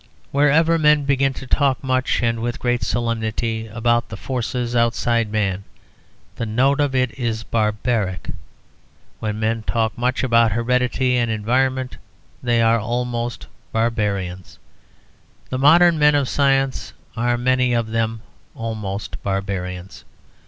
Wherever 0.31 0.79
men 0.79 1.03
begin 1.03 1.31
to 1.35 1.45
talk 1.45 1.83
much 1.83 2.23
and 2.23 2.41
with 2.41 2.57
great 2.57 2.81
solemnity 2.81 3.67
about 3.67 4.09
the 4.09 4.17
forces 4.17 4.75
outside 4.75 5.31
man, 5.31 5.63
the 6.37 6.45
note 6.47 6.79
of 6.79 6.95
it 6.95 7.11
is 7.19 7.43
barbaric. 7.43 8.31
When 9.19 9.39
men 9.39 9.61
talk 9.61 9.95
much 9.95 10.23
about 10.23 10.53
heredity 10.53 11.17
and 11.17 11.29
environment 11.29 11.97
they 12.41 12.63
are 12.63 12.79
almost 12.79 13.45
barbarians. 13.71 14.57
The 15.51 15.59
modern 15.59 15.99
men 15.99 16.15
of 16.15 16.27
science 16.27 16.93
are 17.15 17.37
many 17.37 17.73
of 17.73 17.85
them 17.85 18.21
almost 18.55 19.21
barbarians. 19.21 20.03